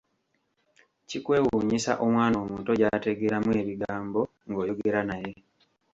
Kikwewuunyisa 1.09 1.93
omwana 2.05 2.37
omuto 2.43 2.71
gy'ategeeramu 2.79 3.51
ebigambo 3.61 4.21
ng'oyogera 4.47 5.01
naye. 5.09 5.33